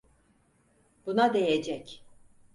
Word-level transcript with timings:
Buna 1.05 1.33
değecek. 1.33 2.03